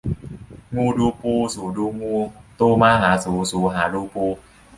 [0.75, 2.15] งูดูปู สูดูงู
[2.59, 4.25] ตูมาหาสู สูหารูปู